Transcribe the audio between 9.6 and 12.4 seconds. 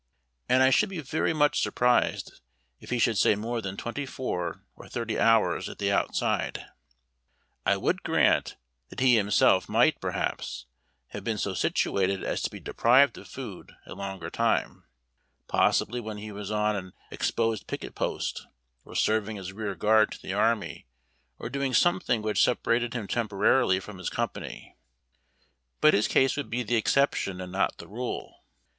might, perhaps, have been so situated